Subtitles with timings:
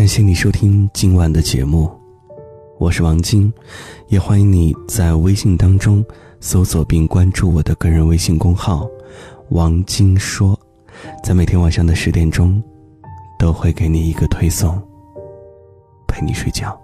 [0.00, 1.92] 感谢你收听今晚的节目，
[2.78, 3.52] 我是王晶，
[4.08, 6.02] 也欢迎你在微信当中
[6.40, 8.88] 搜索并关注我的个人微信公号
[9.52, 10.58] “王晶说”，
[11.22, 12.62] 在每天晚上的十点钟，
[13.38, 14.82] 都会给你一个推送，
[16.08, 16.74] 陪你睡觉。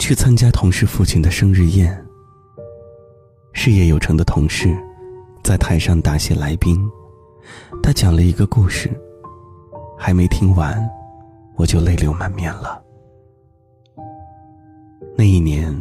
[0.00, 1.96] 去参加同事父亲的生日宴，
[3.52, 4.76] 事业有成的同事
[5.44, 6.76] 在台上答谢来宾。
[7.82, 8.90] 他讲了一个故事，
[9.98, 10.88] 还没听完，
[11.56, 12.82] 我就泪流满面了。
[15.16, 15.74] 那一年，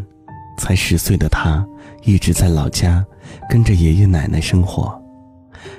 [0.58, 1.66] 才十岁的他
[2.04, 3.06] 一直在老家
[3.50, 5.02] 跟着爷爷奶奶生活，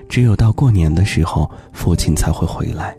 [0.08, 2.96] 只有到过年的时候，父亲才会回来，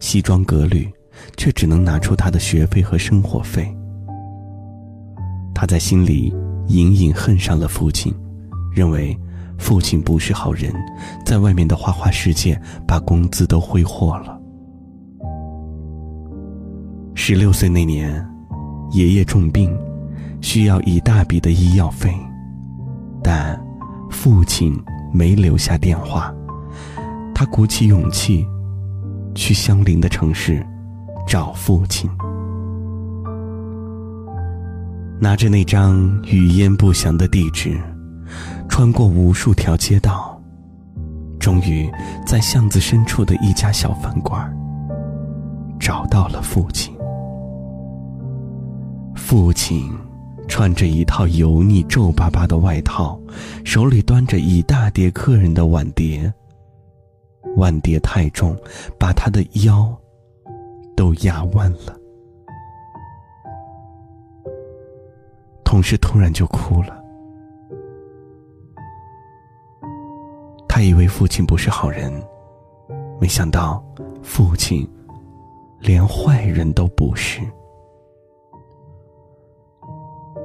[0.00, 0.92] 西装革履，
[1.36, 3.74] 却只能拿出他的学费和生活费。
[5.54, 6.34] 他在心里
[6.68, 8.14] 隐隐恨上了父亲，
[8.74, 9.16] 认为。
[9.60, 10.74] 父亲不是好人，
[11.24, 14.40] 在外面的花花世界把工资都挥霍了。
[17.14, 18.26] 十六岁那年，
[18.90, 19.70] 爷爷重病，
[20.40, 22.12] 需要一大笔的医药费，
[23.22, 23.62] 但
[24.10, 24.76] 父亲
[25.12, 26.34] 没留下电话。
[27.34, 28.44] 他鼓起勇气，
[29.34, 30.66] 去相邻的城市
[31.28, 32.10] 找父亲，
[35.20, 37.78] 拿着那张语焉不详的地址。
[38.70, 40.40] 穿过无数条街道，
[41.38, 41.90] 终于
[42.24, 44.50] 在巷子深处的一家小饭馆
[45.78, 46.96] 找到了父亲。
[49.14, 49.92] 父亲
[50.48, 53.20] 穿着一套油腻皱巴巴的外套，
[53.64, 56.32] 手里端着一大叠客人的碗碟。
[57.56, 58.56] 碗碟太重，
[58.98, 59.94] 把他的腰
[60.96, 61.94] 都压弯了。
[65.64, 66.99] 同事突然就哭了。
[70.80, 72.10] 他以为父亲不是好人，
[73.20, 73.84] 没想到
[74.22, 74.88] 父亲
[75.78, 77.42] 连坏人都不是。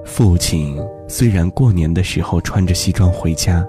[0.04, 3.66] 父亲虽然过年的时候穿着西装回家，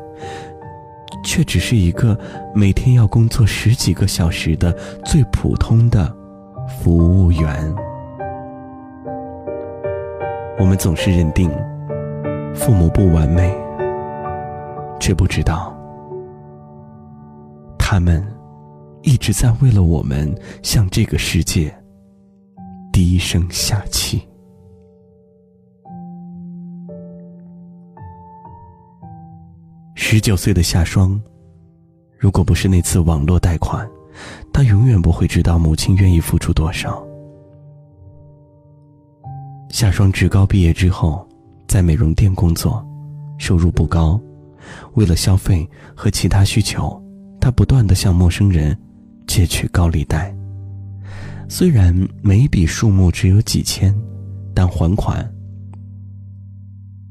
[1.22, 2.19] 却只是一个
[2.53, 4.72] 每天要工作十几个小时的
[5.05, 6.12] 最普通的
[6.82, 7.72] 服务员。
[10.59, 11.49] 我们总是认定
[12.53, 13.56] 父母不完美，
[14.99, 15.72] 却不知道。
[17.97, 18.23] 他们
[19.03, 20.31] 一直在为了我们
[20.62, 21.75] 向这个世界
[22.93, 24.21] 低声下气。
[29.95, 31.19] 十九岁的夏霜，
[32.19, 33.89] 如果不是那次网络贷款，
[34.53, 37.03] 他永远不会知道母亲愿意付出多少。
[39.71, 41.27] 夏霜职高毕业之后，
[41.67, 42.87] 在美容店工作，
[43.39, 44.21] 收入不高，
[44.97, 47.03] 为了消费和其他需求。
[47.47, 48.77] 他不断的向陌生人
[49.25, 50.34] 借取高利贷，
[51.49, 53.97] 虽然每笔数目只有几千，
[54.53, 55.33] 但还款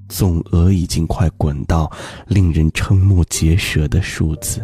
[0.10, 1.90] 总额已经快滚到
[2.28, 4.62] 令人瞠目结舌的数字。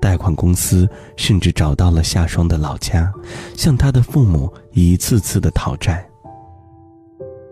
[0.00, 3.12] 贷款公司甚至找到了夏霜的老家，
[3.56, 6.08] 向他的父母一次次的讨债。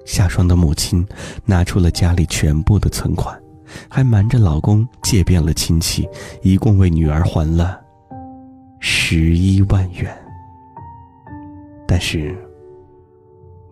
[0.07, 1.05] 夏霜的母亲
[1.45, 3.37] 拿出了家里全部的存款。
[3.89, 6.09] 还瞒着老公借遍了亲戚，
[6.43, 7.81] 一共为女儿还了
[8.81, 10.17] 十一万元。
[11.87, 12.37] 但是，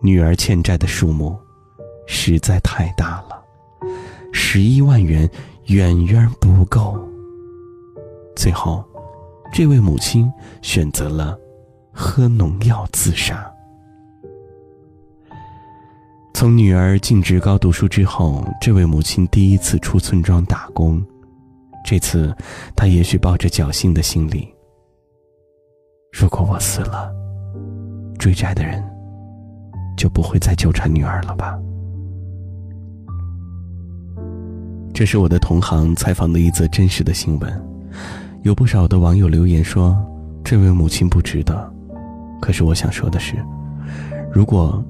[0.01, 1.37] 女儿欠债的数目
[2.07, 3.43] 实在太大了，
[4.33, 5.29] 十一万元
[5.67, 6.99] 远远不够。
[8.35, 8.83] 最后，
[9.53, 10.33] 这位母亲
[10.63, 11.39] 选择了
[11.93, 13.52] 喝农药自杀。
[16.43, 21.01] 从女儿进职高读书之后，这位母亲第一次出村庄打工。
[21.85, 22.35] 这次，
[22.75, 24.53] 她也许抱着侥幸的心理：
[26.11, 27.13] 如果我死了，
[28.19, 28.83] 追债的人
[29.97, 31.57] 就不会再纠缠女儿了吧？
[34.93, 37.65] 这是我的同行采访的一则真实的新闻，
[38.43, 39.97] 有不少的网友留言说，
[40.43, 41.73] 这位母亲不值得。
[42.41, 43.37] 可是我想说的是，
[44.33, 44.85] 如果……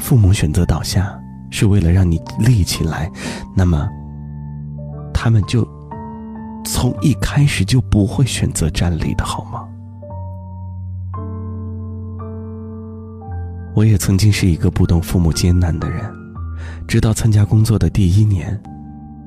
[0.00, 1.16] 父母选择倒下，
[1.50, 3.10] 是为了让你立起来，
[3.54, 3.88] 那么，
[5.12, 5.66] 他们就
[6.64, 9.66] 从一开始就不会选择站立的好吗？
[13.74, 16.02] 我也曾经是一个不懂父母艰难的人，
[16.88, 18.60] 直到参加工作的第一年，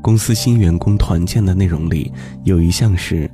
[0.02, 2.12] 公司新员工团建的内容里
[2.44, 3.30] 有一项是，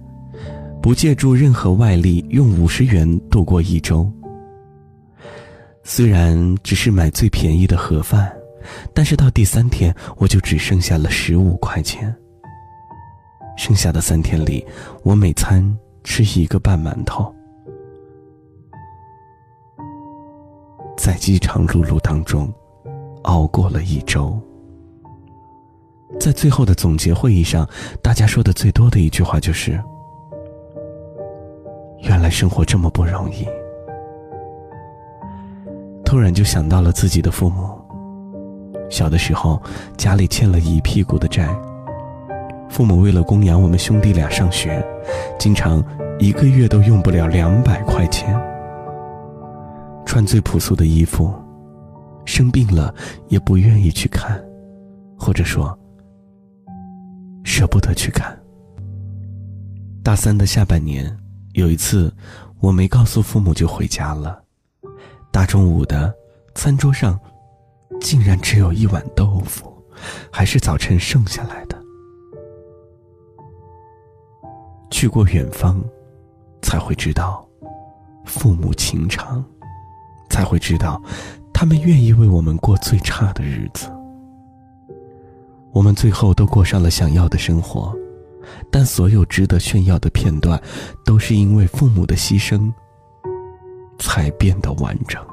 [0.81, 4.09] 不借助任何外力，用五十元度过一周。
[5.83, 8.31] 虽然只是买最便宜的盒饭，
[8.93, 12.15] 但是到第三天我就只剩下了十五块钱。
[13.57, 14.65] 剩下的三天里，
[15.03, 17.33] 我每餐吃一个半馒头。
[20.95, 22.53] 在饥肠辘辘当中，
[23.23, 24.39] 熬过了一周。
[26.19, 27.67] 在最后的总结会议上，
[28.01, 29.81] 大家说的最多的一句话就是
[32.03, 33.47] ：“原来生活这么不容易。”
[36.09, 37.69] 突然就想到了自己的父母。
[38.89, 39.61] 小的时候，
[39.95, 41.47] 家里欠了一屁股的债。
[42.67, 44.83] 父母为了供养我们兄弟俩上学，
[45.37, 45.83] 经常
[46.17, 48.35] 一个月都用不了两百块钱。
[50.03, 51.31] 穿最朴素的衣服，
[52.25, 52.91] 生病了
[53.27, 54.43] 也不愿意去看，
[55.15, 55.77] 或者说
[57.43, 58.35] 舍不得去看。
[60.01, 61.15] 大三的下半年，
[61.53, 62.11] 有一次
[62.61, 64.41] 我没告诉父母就回家了，
[65.31, 66.13] 大中午的，
[66.55, 67.19] 餐桌上
[68.01, 69.71] 竟然只有一碗豆腐，
[70.31, 71.77] 还是早晨剩下来的。
[74.89, 75.81] 去过远方，
[76.61, 77.47] 才会知道
[78.25, 79.43] 父母情长，
[80.29, 81.01] 才会知道
[81.53, 83.89] 他们愿意为我们过最差的日子。
[85.71, 87.95] 我们最后都过上了想要的生活，
[88.71, 90.59] 但所有值得炫耀的片段，
[91.05, 92.73] 都是因为父母的牺牲，
[93.99, 95.23] 才变得完整。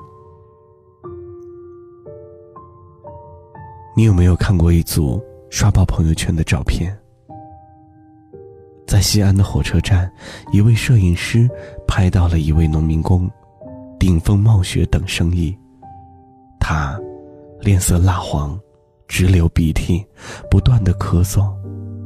[3.96, 6.94] 你有没有看过一组刷爆朋友圈的照片？
[8.86, 10.12] 在西安的火车站，
[10.52, 11.48] 一位摄影师
[11.88, 13.28] 拍到了一位农民工
[13.98, 15.56] 顶风冒雪等生意。
[16.60, 17.00] 他
[17.60, 18.58] 脸色蜡黄，
[19.08, 20.06] 直流鼻涕，
[20.50, 21.52] 不断的咳嗽，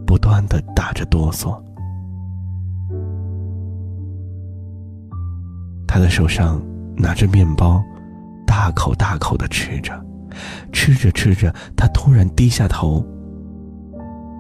[0.07, 1.61] 不断的打着哆嗦。
[5.93, 6.63] 他的手上
[6.97, 7.83] 拿着面包，
[8.47, 9.93] 大口大口的吃着，
[10.73, 13.05] 吃着吃着，他突然低下头，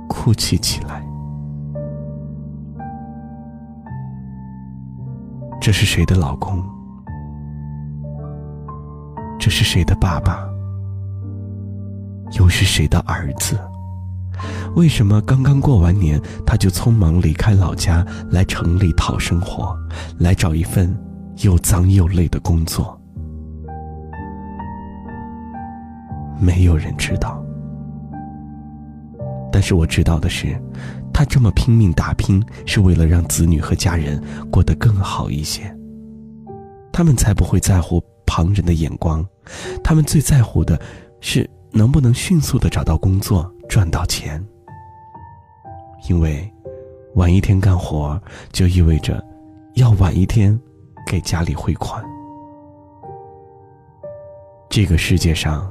[0.09, 1.05] 哭泣起来。
[5.61, 6.63] 这是谁的老公？
[9.37, 10.49] 这是谁的爸爸？
[12.39, 13.59] 又是谁的儿子？
[14.77, 19.77] 为什么刚刚过完年，他就匆忙离开老家来城里讨生活，
[20.17, 20.97] 来找一份
[21.43, 23.01] 又脏又累的工作？
[26.39, 27.43] 没有人知道。
[29.53, 30.61] 但是我知道的是。
[31.13, 35.63] 他这么拼命打拼，是为了让子女和家人过得更好一些。
[36.91, 39.27] 他们才不会在乎旁人的眼光，
[39.85, 40.81] 他们最在乎的
[41.21, 44.43] 是能不能迅速的找到工作，赚到钱。
[46.09, 46.51] 因为
[47.17, 48.19] 晚一天干活，
[48.51, 49.23] 就意味着
[49.75, 50.59] 要晚一天
[51.11, 52.01] 给家里汇款。
[54.69, 55.69] 这个世界上，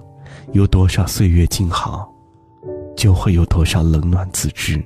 [0.51, 2.13] 有多少岁月静好，
[2.93, 4.83] 就会有多少冷暖自知。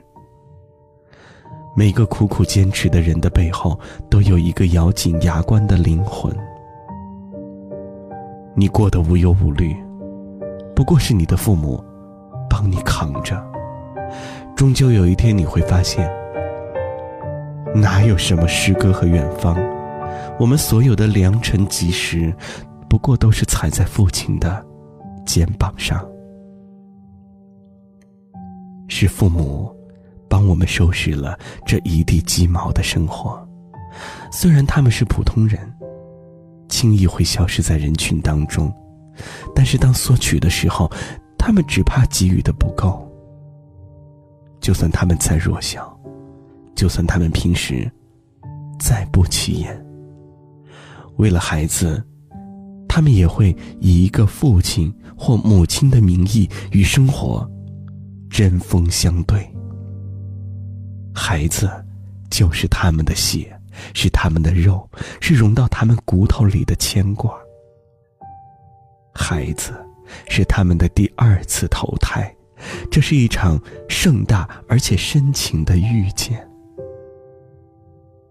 [1.75, 3.79] 每个苦苦坚持的人的背后，
[4.11, 6.31] 都有一个咬紧牙关的灵魂。
[8.55, 9.75] 你过得无忧无虑，
[10.75, 11.83] 不过是你的父母
[12.47, 13.43] 帮你扛着。
[14.55, 16.07] 终究有一天你会发现，
[17.73, 19.57] 哪有什么诗歌和远方，
[20.39, 22.33] 我们所有的良辰吉时，
[22.89, 24.65] 不过都是踩在父亲的
[25.25, 26.03] 肩膀上，
[28.87, 29.73] 是父母。
[30.29, 33.47] 帮我们收拾了这一地鸡毛的生活，
[34.31, 35.71] 虽然他们是普通人，
[36.67, 38.73] 轻易会消失在人群当中，
[39.53, 40.91] 但是当索取的时候，
[41.37, 43.07] 他们只怕给予的不够。
[44.59, 45.95] 就算他们再弱小，
[46.73, 47.87] 就算他们平时
[48.79, 49.85] 再不起眼，
[51.17, 52.03] 为了孩子，
[52.87, 57.49] 他们也会以一个父亲或母亲的名义与生活
[58.29, 59.47] 针锋相对。
[61.13, 61.69] 孩子，
[62.29, 63.55] 就是他们的血，
[63.93, 64.89] 是他们的肉，
[65.21, 67.33] 是融到他们骨头里的牵挂。
[69.13, 69.73] 孩子，
[70.27, 72.35] 是他们的第二次投胎，
[72.89, 76.47] 这是一场盛大而且深情的遇见。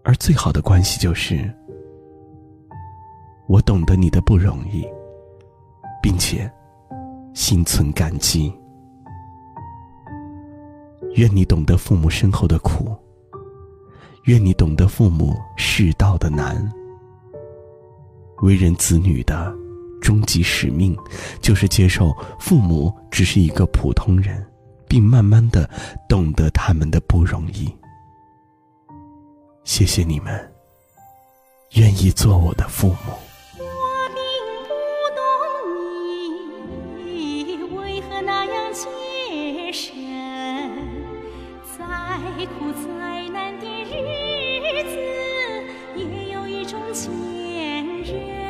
[0.03, 1.49] 而最好的关系就是，
[3.47, 4.87] 我懂得你的不容易，
[6.01, 6.51] 并且
[7.33, 8.53] 心存感激。
[11.15, 12.95] 愿你懂得父母身后的苦，
[14.23, 16.71] 愿你懂得父母世道的难。
[18.41, 19.53] 为人子女的
[20.01, 20.97] 终极使命，
[21.41, 24.43] 就是接受父母只是一个普通人，
[24.87, 25.69] 并慢慢的
[26.09, 27.71] 懂得他们的不容易。
[29.63, 30.51] 谢谢你们，
[31.73, 33.13] 愿意做我的父母。
[41.77, 44.95] 再苦再难的日子，
[45.95, 47.11] 也有一种坚
[48.01, 48.42] 韧。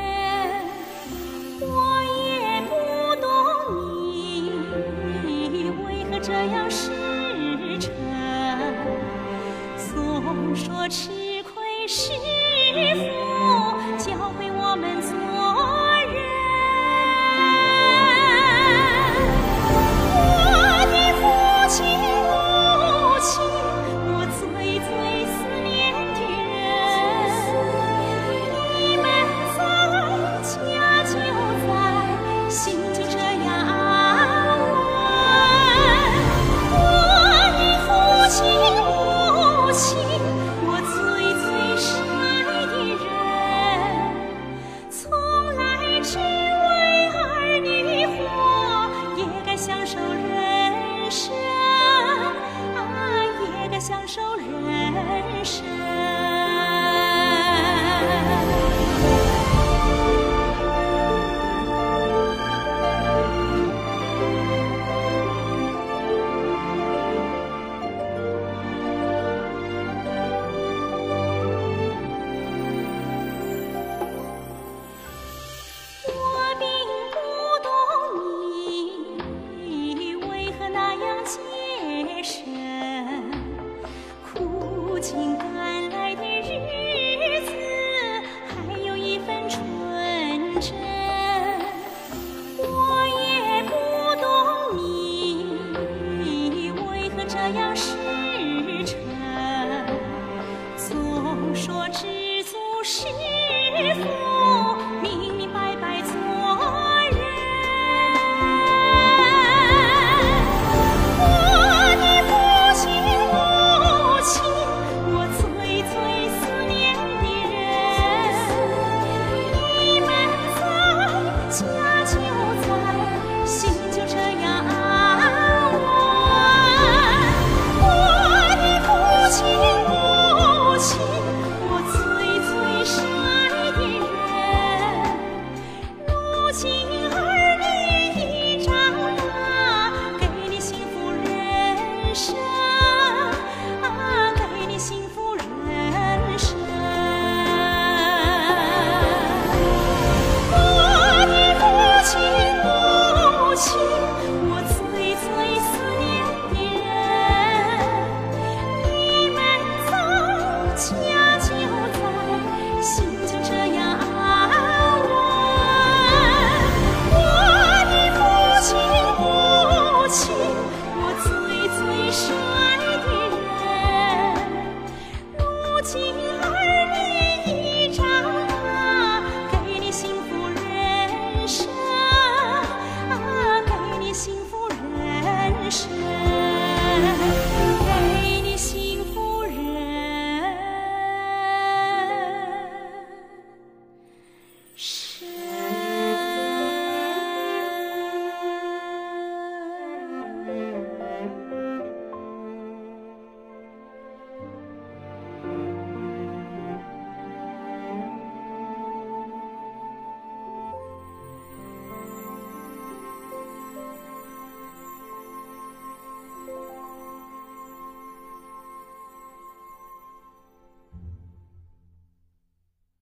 [172.14, 172.63] 说。